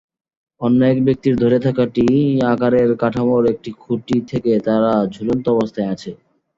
অন্য 0.61 0.79
এক 0.85 0.99
ব্যক্তির 1.05 1.35
ধরে 1.43 1.57
থাকা 1.65 1.83
'টি' 1.87 2.09
আকারের 2.51 2.89
কাঠামোর 3.01 3.43
একটি 3.53 3.69
খুঁটি 3.81 4.17
থেকে 4.29 4.51
তারা 4.67 4.91
ঝুলন্ত 5.13 5.45
অবস্থায় 5.55 5.91
আছে। 5.93 6.11